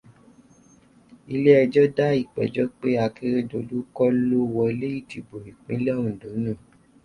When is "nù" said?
6.43-6.53